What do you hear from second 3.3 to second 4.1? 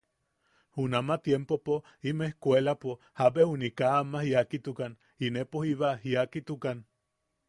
juni kaa